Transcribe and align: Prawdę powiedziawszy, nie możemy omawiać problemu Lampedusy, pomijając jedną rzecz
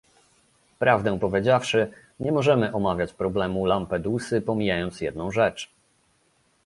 Prawdę 0.79 1.19
powiedziawszy, 1.19 1.91
nie 2.19 2.31
możemy 2.31 2.73
omawiać 2.73 3.13
problemu 3.13 3.65
Lampedusy, 3.65 4.41
pomijając 4.41 5.01
jedną 5.01 5.31
rzecz 5.31 5.69